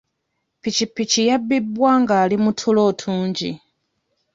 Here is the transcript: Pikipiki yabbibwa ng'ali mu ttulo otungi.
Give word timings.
Pikipiki 0.61 1.21
yabbibwa 1.29 1.91
ng'ali 2.01 2.35
mu 2.43 2.51
ttulo 2.53 2.81
otungi. 2.91 3.51